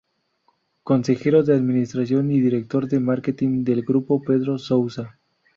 Consejero 0.83 1.43
de 1.43 1.53
Administración 1.53 2.31
y 2.31 2.41
Director 2.41 2.87
de 2.87 2.99
Marketing 2.99 3.63
del 3.63 3.83
Grupo 3.83 4.19
Pedro 4.23 4.57
Sousa. 4.57 5.19